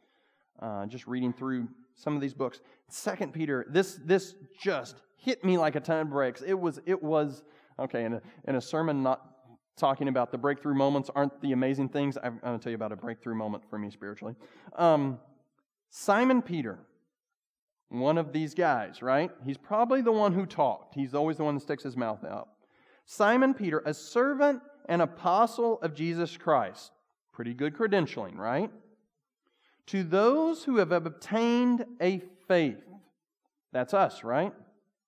[0.61, 2.61] uh, just reading through some of these books.
[2.89, 6.43] Second Peter, this this just hit me like a ton of bricks.
[6.47, 7.43] It was it was
[7.79, 9.35] okay in a, in a sermon not
[9.77, 12.17] talking about the breakthrough moments aren't the amazing things.
[12.23, 14.37] I'm going to tell you about a breakthrough moment for me spiritually.
[14.77, 15.19] Um,
[15.97, 16.81] Simon Peter,
[17.89, 19.31] one of these guys, right?
[19.47, 20.93] He's probably the one who talked.
[20.93, 22.49] He's always the one that sticks his mouth out.
[23.07, 26.91] Simon Peter, a servant and apostle of Jesus Christ.
[27.33, 28.73] Pretty good credentialing, right?
[29.87, 32.83] To those who have obtained a faith.
[33.73, 34.53] That's us, right?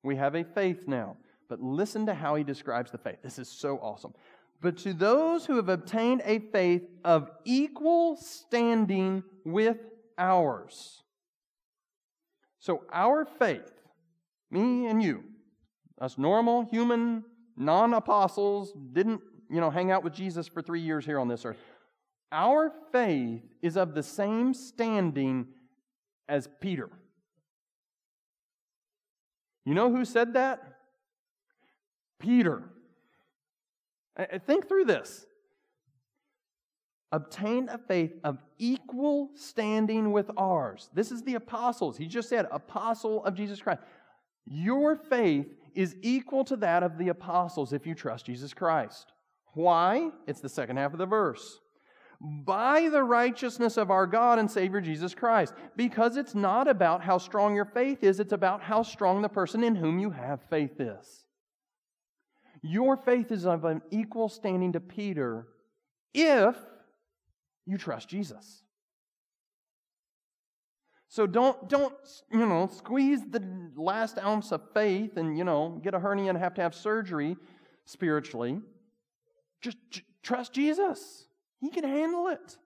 [0.05, 1.17] We have a faith now.
[1.49, 3.19] But listen to how he describes the faith.
[3.25, 4.15] This is so awesome.
[4.61, 9.79] But to those who have obtained a faith of equal standing with
[10.19, 11.03] ours.
[12.59, 13.73] So, our faith,
[14.51, 15.25] me and you,
[16.01, 17.25] us normal, human,
[17.57, 21.45] non apostles, didn't, you know, hang out with Jesus for three years here on this
[21.45, 21.59] earth.
[22.33, 25.47] Our faith is of the same standing
[26.29, 26.91] as Peter.
[29.65, 30.63] You know who said that?
[32.19, 32.63] Peter.
[34.47, 35.27] Think through this
[37.13, 40.91] obtained a faith of equal standing with ours.
[40.95, 41.97] This is the apostles.
[41.97, 43.81] He just said, apostle of Jesus Christ.
[44.47, 49.13] Your faith is equal to that of the apostles if you trust Jesus Christ.
[49.55, 50.11] Why?
[50.27, 51.61] It's the second half of the verse.
[52.21, 55.55] By the righteousness of our God and Savior Jesus Christ.
[55.77, 59.63] Because it's not about how strong your faith is, it's about how strong the person
[59.63, 61.25] in whom you have faith is.
[62.63, 65.47] Your faith is of an equal standing to Peter
[66.15, 66.57] if
[67.67, 68.63] you trust Jesus.
[71.09, 71.95] So don't don't
[72.31, 73.43] you know squeeze the
[73.77, 77.37] last ounce of faith and you know get a hernia and have to have surgery
[77.85, 78.61] spiritually.
[79.61, 79.79] Just
[80.23, 81.27] trust Jesus.
[81.61, 82.59] He can handle it.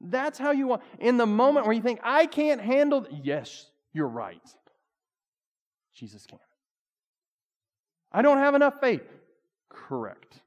[0.00, 0.82] That's how you want.
[0.98, 4.40] In the moment where you think I can't handle, yes, you're right.
[5.94, 6.38] Jesus can.
[8.12, 9.06] I don't have enough faith.
[9.68, 10.40] Correct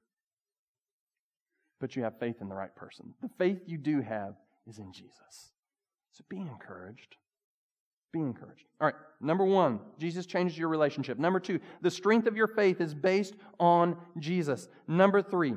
[1.80, 3.14] but you have faith in the right person.
[3.22, 4.36] The faith you do have
[4.68, 5.52] is in Jesus.
[6.12, 7.16] So be encouraged.
[8.12, 8.66] Be encouraged.
[8.82, 11.20] All right, number one, Jesus changes your relationship.
[11.20, 14.68] Number two, the strength of your faith is based on Jesus.
[14.88, 15.54] Number three,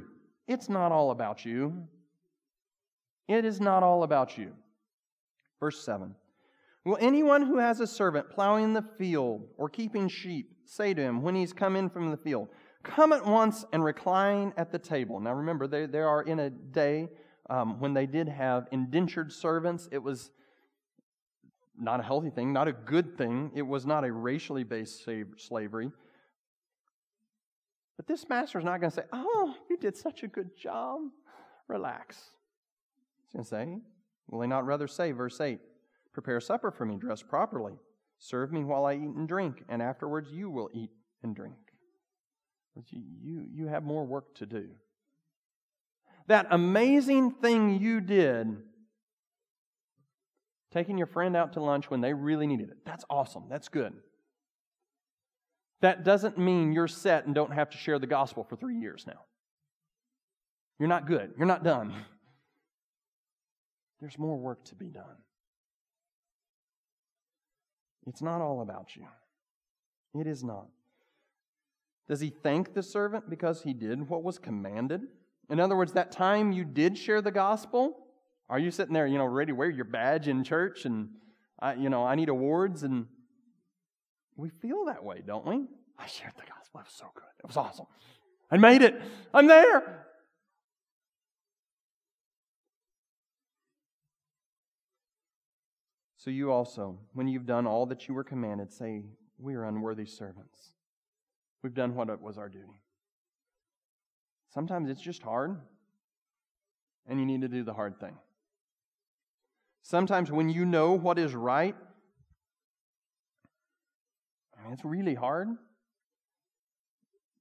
[0.47, 1.89] it's not all about you.
[3.29, 4.53] It is not all about you.
[5.61, 6.14] Verse 7
[6.85, 11.23] Will anyone who has a servant plowing the field or keeping sheep say to him
[11.23, 12.49] when he's come in from the field,
[12.83, 15.20] Come at once and recline at the table.
[15.20, 17.09] Now remember, they, they are in a day
[17.49, 19.89] um, when they did have indentured servants.
[19.93, 20.30] It was
[21.78, 23.53] not a healthy thing, not a good thing.
[23.55, 25.91] It was not a racially based slavery.
[27.97, 31.01] But this master is not going to say, Oh, you did such a good job.
[31.68, 32.30] Relax.
[33.24, 33.83] He's going to say,
[34.28, 35.61] Will he not rather say, verse 8,
[36.12, 37.74] Prepare supper for me, dress properly,
[38.18, 40.91] serve me while I eat and drink, and afterwards you will eat
[41.22, 41.72] and drink.
[42.75, 44.68] You, you have more work to do.
[46.29, 48.57] That amazing thing you did,
[50.73, 53.45] taking your friend out to lunch when they really needed it, that's awesome.
[53.51, 53.93] That's good.
[55.81, 59.05] That doesn't mean you're set and don't have to share the gospel for three years
[59.07, 59.20] now.
[60.79, 61.33] You're not good.
[61.37, 61.93] You're not done.
[64.01, 65.05] There's more work to be done.
[68.07, 69.07] It's not all about you.
[70.18, 70.66] It is not.
[72.09, 75.03] Does he thank the servant because he did what was commanded?
[75.48, 77.96] In other words, that time you did share the gospel,
[78.48, 81.11] are you sitting there, you know, ready to wear your badge in church and,
[81.61, 82.82] I, you know, I need awards?
[82.82, 83.07] And
[84.36, 85.64] we feel that way, don't we?
[85.98, 86.80] I shared the gospel.
[86.80, 87.24] It was so good.
[87.38, 87.86] It was awesome.
[88.50, 89.00] I made it.
[89.32, 90.07] I'm there.
[96.18, 99.03] So you also, when you've done all that you were commanded, say,
[99.38, 100.72] We are unworthy servants.
[101.62, 102.80] We've done what was our duty.
[104.52, 105.56] Sometimes it's just hard,
[107.06, 108.16] and you need to do the hard thing.
[109.82, 111.74] Sometimes when you know what is right,
[114.62, 115.48] and it's really hard,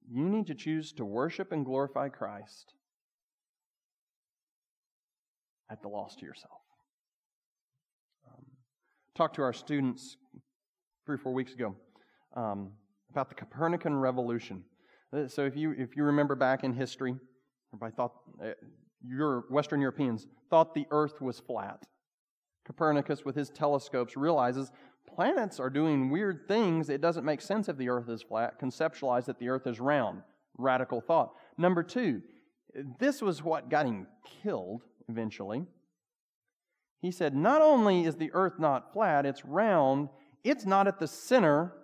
[0.08, 2.74] you need to choose to worship and glorify Christ
[5.70, 6.60] at the loss to yourself.
[8.26, 8.44] Um,
[9.14, 10.16] talked to our students
[11.06, 11.76] three or four weeks ago.
[12.34, 12.72] Um,
[13.12, 14.64] about the Copernican revolution.
[15.12, 17.14] Uh, so if you if you remember back in history,
[17.72, 18.50] everybody thought uh,
[19.06, 21.84] your Western Europeans thought the Earth was flat.
[22.64, 24.70] Copernicus, with his telescopes, realizes
[25.14, 26.88] planets are doing weird things.
[26.88, 28.60] It doesn't make sense if the Earth is flat.
[28.60, 30.22] Conceptualize that the Earth is round.
[30.56, 31.32] Radical thought.
[31.58, 32.22] Number two,
[32.98, 34.06] this was what got him
[34.42, 35.66] killed eventually.
[37.00, 40.08] He said, Not only is the Earth not flat, it's round,
[40.44, 41.74] it's not at the center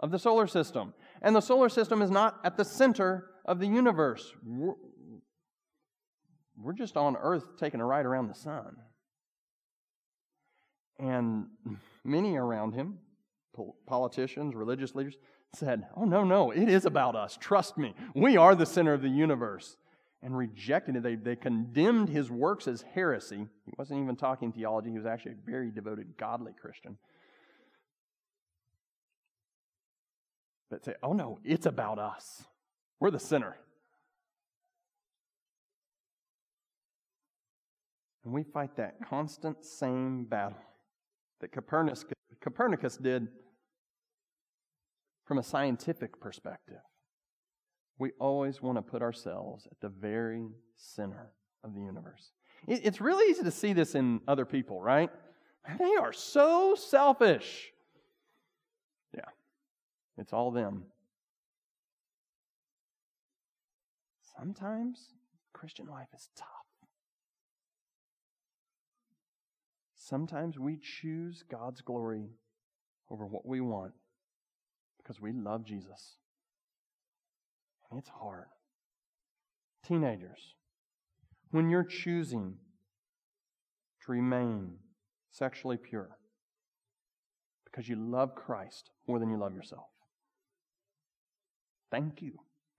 [0.00, 0.94] of the solar system.
[1.22, 4.32] And the solar system is not at the center of the universe.
[4.44, 4.74] We're,
[6.74, 8.76] just on Earth taking a ride around the sun.
[10.98, 11.46] And
[12.04, 12.98] many around him,
[13.86, 15.16] politicians, religious leaders,
[15.54, 17.36] said, Oh, no, no, it is about us.
[17.40, 17.94] Trust me.
[18.14, 19.76] We are the center of the universe.
[20.22, 21.02] And rejected it.
[21.02, 23.46] They, they condemned his works as heresy.
[23.66, 26.96] He wasn't even talking theology, he was actually a very devoted, godly Christian.
[30.74, 32.42] But say, oh no, it's about us.
[32.98, 33.56] We're the center.
[38.24, 40.58] And we fight that constant same battle
[41.40, 42.04] that Copernicus,
[42.40, 43.28] Copernicus did
[45.24, 46.80] from a scientific perspective.
[48.00, 51.30] We always want to put ourselves at the very center
[51.62, 52.32] of the universe.
[52.66, 55.10] It's really easy to see this in other people, right?
[55.78, 57.70] They are so selfish.
[60.16, 60.84] It's all them.
[64.38, 65.08] Sometimes
[65.52, 66.48] Christian life is tough.
[69.94, 72.28] Sometimes we choose God's glory
[73.10, 73.92] over what we want
[74.98, 76.16] because we love Jesus.
[77.90, 78.46] And it's hard.
[79.86, 80.54] Teenagers,
[81.50, 82.54] when you're choosing
[84.04, 84.76] to remain
[85.30, 86.18] sexually pure
[87.64, 89.86] because you love Christ more than you love yourself,
[91.94, 92.32] Thank you.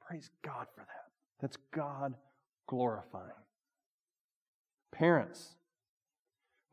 [0.05, 1.05] Praise God for that.
[1.39, 2.15] That's God
[2.67, 3.31] glorifying.
[4.91, 5.55] Parents,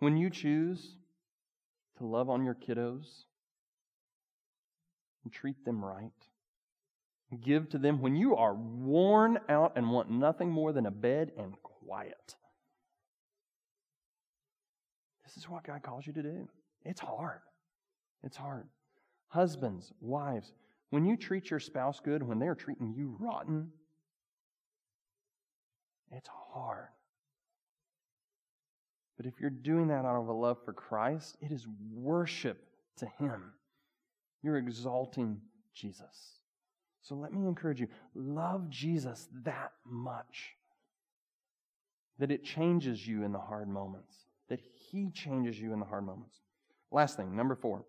[0.00, 0.96] when you choose
[1.98, 3.26] to love on your kiddos
[5.22, 6.10] and treat them right,
[7.44, 11.30] give to them when you are worn out and want nothing more than a bed
[11.38, 12.34] and quiet.
[15.24, 16.48] This is what God calls you to do.
[16.84, 17.38] It's hard.
[18.24, 18.66] It's hard.
[19.28, 20.52] Husbands, wives,
[20.92, 23.70] when you treat your spouse good when they're treating you rotten,
[26.10, 26.88] it's hard.
[29.16, 32.62] But if you're doing that out of a love for Christ, it is worship
[32.98, 33.54] to Him.
[34.42, 35.40] You're exalting
[35.74, 36.36] Jesus.
[37.00, 40.56] So let me encourage you love Jesus that much
[42.18, 44.14] that it changes you in the hard moments,
[44.50, 46.36] that He changes you in the hard moments.
[46.90, 47.86] Last thing, number four.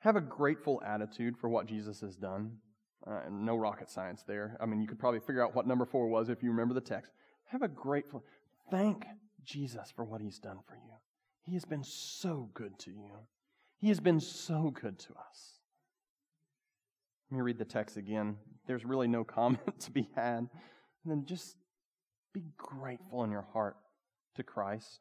[0.00, 2.56] Have a grateful attitude for what Jesus has done.
[3.06, 4.56] Uh, no rocket science there.
[4.60, 6.80] I mean, you could probably figure out what number four was if you remember the
[6.80, 7.12] text.
[7.46, 8.24] Have a grateful,
[8.70, 9.04] thank
[9.44, 10.92] Jesus for what he's done for you.
[11.42, 13.16] He has been so good to you.
[13.78, 15.58] He has been so good to us.
[17.30, 18.36] Let me read the text again.
[18.66, 20.38] There's really no comment to be had.
[20.38, 20.48] And
[21.06, 21.56] then just
[22.32, 23.76] be grateful in your heart
[24.36, 25.00] to Christ.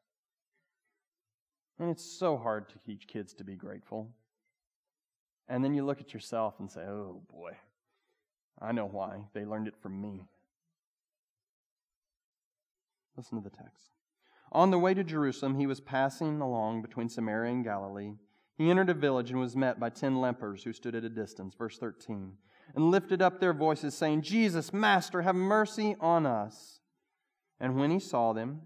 [1.78, 4.10] And it's so hard to teach kids to be grateful.
[5.50, 7.54] And then you look at yourself and say, oh boy,
[8.62, 9.26] I know why.
[9.34, 10.22] They learned it from me.
[13.18, 13.90] Listen to the text.
[14.52, 18.14] On the way to Jerusalem, he was passing along between Samaria and Galilee.
[18.58, 21.56] He entered a village and was met by ten lepers who stood at a distance.
[21.56, 22.34] Verse 13.
[22.76, 26.80] And lifted up their voices, saying, Jesus, Master, have mercy on us.
[27.60, 28.62] And when he saw them,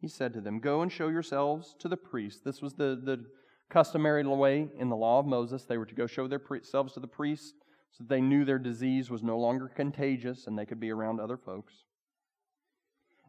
[0.00, 2.44] he said to them, Go and show yourselves to the priest.
[2.44, 3.24] This was the, the
[3.70, 5.64] customary way in the law of Moses.
[5.64, 7.54] They were to go show themselves to the priests
[7.90, 11.20] so that they knew their disease was no longer contagious and they could be around
[11.20, 11.74] other folks.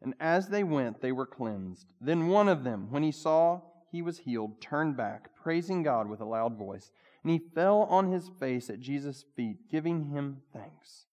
[0.02, 1.94] And as they went, they were cleansed.
[2.00, 3.62] Then one of them, when he saw
[3.92, 6.92] he was healed, turned back, praising God with a loud voice.
[7.24, 11.06] And he fell on his face at Jesus' feet, giving him thanks.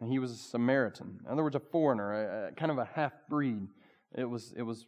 [0.00, 1.20] And he was a Samaritan.
[1.24, 3.66] In other words, a foreigner, a, a kind of a half breed.
[4.16, 4.86] It was, it was,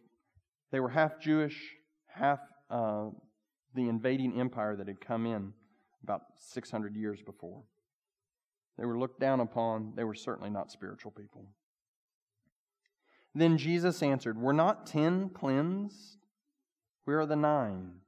[0.71, 1.73] they were half Jewish,
[2.07, 2.39] half
[2.69, 3.05] uh,
[3.73, 5.53] the invading empire that had come in
[6.03, 7.63] about 600 years before.
[8.77, 9.93] They were looked down upon.
[9.95, 11.45] They were certainly not spiritual people.
[13.33, 16.17] Then Jesus answered, Were not ten cleansed?
[17.05, 18.01] Where are the nine?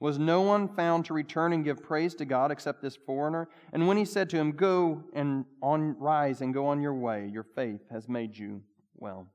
[0.00, 3.48] Was no one found to return and give praise to God except this foreigner?
[3.72, 7.28] And when he said to him, Go and on rise and go on your way,
[7.32, 8.62] your faith has made you
[8.94, 9.26] well.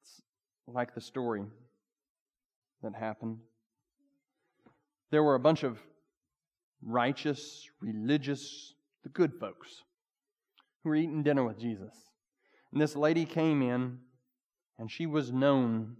[0.00, 0.22] It's
[0.72, 1.44] like the story
[2.82, 3.38] that happened.
[5.10, 5.78] There were a bunch of
[6.82, 9.82] righteous, religious, the good folks
[10.82, 11.94] who were eating dinner with Jesus.
[12.72, 13.98] And this lady came in,
[14.78, 15.96] and she was known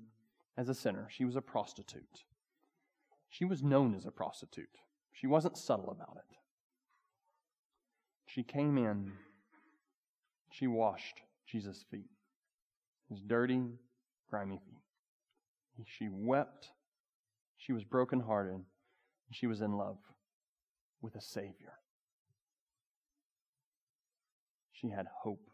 [0.56, 1.08] as a sinner.
[1.10, 2.24] She was a prostitute.
[3.30, 4.68] She was known as a prostitute.
[5.12, 6.36] She wasn't subtle about it.
[8.26, 9.12] She came in,
[10.50, 12.10] she washed Jesus' feet,
[13.08, 13.62] his dirty,
[14.29, 15.87] grimy feet.
[15.87, 16.68] She wept,
[17.57, 18.61] she was brokenhearted,
[19.31, 19.99] she was in love
[21.01, 21.74] with a Savior.
[24.72, 25.51] She had hope.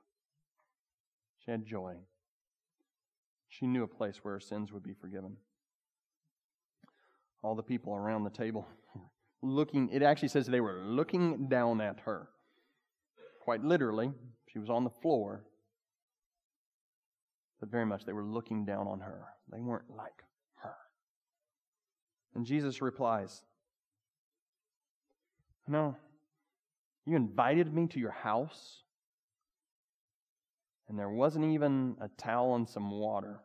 [1.44, 1.94] She had joy.
[3.48, 5.36] She knew a place where her sins would be forgiven.
[7.42, 8.66] All the people around the table
[9.44, 12.28] looking, it actually says they were looking down at her.
[13.42, 14.10] Quite literally,
[14.50, 15.44] she was on the floor,
[17.64, 19.24] but very much they were looking down on her.
[19.50, 20.22] They weren't like
[20.56, 20.74] her.
[22.34, 23.40] And Jesus replies,
[25.66, 25.96] No,
[27.06, 28.82] you invited me to your house
[30.90, 33.40] and there wasn't even a towel and some water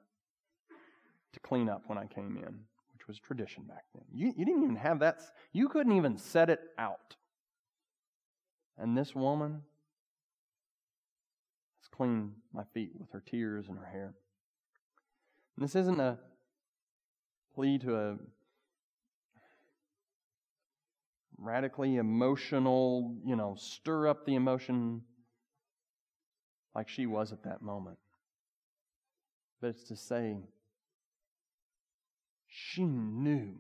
[1.32, 2.60] to clean up when I came in,
[2.92, 4.04] which was tradition back then.
[4.14, 5.22] You, you didn't even have that.
[5.54, 7.16] You couldn't even set it out.
[8.78, 9.62] And this woman
[12.00, 14.14] has cleaned my feet with her tears and her hair.
[15.56, 16.18] And this isn't a
[17.54, 18.18] plea to a
[21.38, 25.02] radically emotional, you know, stir up the emotion
[26.76, 27.98] like she was at that moment.
[29.62, 30.38] But it's to say,
[32.48, 33.56] she knew.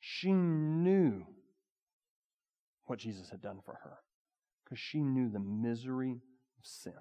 [0.00, 1.24] She knew
[2.86, 3.98] what Jesus had done for her
[4.64, 6.20] because she knew the misery
[6.62, 6.92] sin.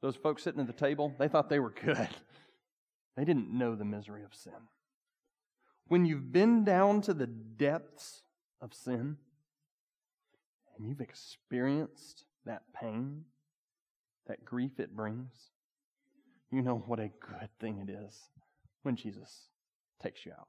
[0.00, 2.08] Those folks sitting at the table, they thought they were good.
[3.16, 4.52] They didn't know the misery of sin.
[5.88, 8.22] When you've been down to the depths
[8.60, 9.16] of sin
[10.76, 13.24] and you've experienced that pain,
[14.28, 15.32] that grief it brings,
[16.52, 18.28] you know what a good thing it is
[18.84, 19.48] when Jesus
[20.00, 20.46] takes you out.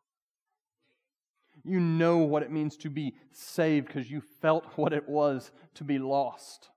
[1.63, 5.83] You know what it means to be saved because you felt what it was to
[5.83, 6.69] be lost.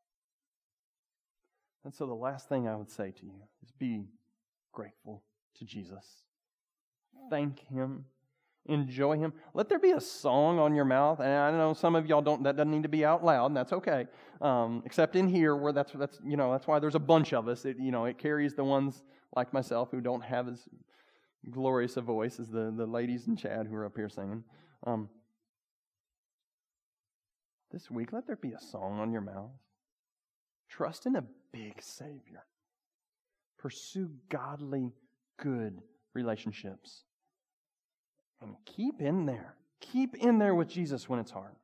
[1.85, 4.07] And so, the last thing I would say to you is be
[4.72, 5.24] grateful
[5.59, 6.22] to Jesus.
[7.30, 8.05] Thank Him
[8.66, 9.33] enjoy him.
[9.55, 11.20] Let there be a song on your mouth.
[11.20, 13.57] And I know some of y'all don't, that doesn't need to be out loud, and
[13.57, 14.07] that's okay.
[14.41, 17.49] Um, except in here, where that's, that's, you know, that's why there's a bunch of
[17.49, 17.64] us.
[17.64, 19.03] It, you know, it carries the ones
[19.35, 20.68] like myself who don't have as
[21.51, 24.45] glorious a voice as the, the ladies and Chad who are up here singing.
[24.87, 25.09] Um,
[27.72, 29.51] this week, let there be a song on your mouth.
[30.68, 32.44] Trust in a big Savior.
[33.59, 34.92] Pursue godly,
[35.36, 35.80] good
[36.14, 37.05] relationships.
[38.40, 39.55] And keep in there.
[39.80, 41.55] Keep in there with Jesus when it's hard.